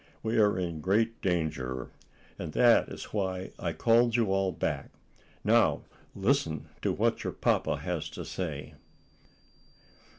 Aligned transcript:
We 0.23 0.39
are 0.39 0.57
in 0.57 0.81
great 0.81 1.21
danger, 1.21 1.91
and 2.39 2.53
that 2.53 2.89
is 2.89 3.13
why 3.13 3.51
I 3.59 3.71
called 3.73 4.15
you 4.15 4.31
all 4.31 4.51
back. 4.51 4.89
Now 5.43 5.83
listen 6.15 6.69
to 6.81 6.91
what 6.91 7.23
your 7.23 7.33
papa 7.33 7.77
has 7.77 8.09
to 8.17 8.25
say." 8.25 8.73